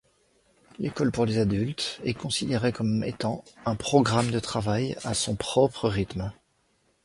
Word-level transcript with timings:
L'École 0.79 1.11
pour 1.11 1.27
les 1.27 1.37
adultes 1.37 1.99
est 2.03 2.15
considérée 2.15 2.71
comme 2.71 3.03
étant 3.03 3.43
un 3.67 3.75
programme 3.75 4.31
de 4.31 4.39
travail 4.39 4.97
à 5.03 5.13
son-propre-rythme. 5.13 6.31